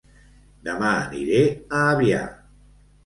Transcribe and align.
Dema 0.67 0.87
aniré 1.01 1.43
a 1.49 1.83
Avià 1.93 2.27